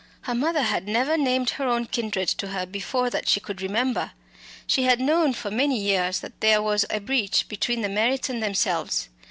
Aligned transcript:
Her 0.21 0.33
mother 0.33 0.63
had 0.63 0.87
never 0.87 1.15
named 1.15 1.51
her 1.51 1.67
own 1.67 1.85
kindred 1.85 2.27
to 2.29 2.47
her 2.47 2.65
before 2.65 3.11
that 3.11 3.27
she 3.27 3.39
could 3.39 3.61
remember. 3.61 4.13
She 4.65 4.85
had 4.85 4.99
known 4.99 5.33
for 5.33 5.51
many 5.51 5.77
years 5.79 6.21
that 6.21 6.41
there 6.41 6.59
was 6.59 6.85
a 6.89 6.99
breach 6.99 7.47
between 7.47 7.81
the 7.81 7.87
Merritts 7.87 8.27
and 8.27 8.41
themselves. 8.41 9.09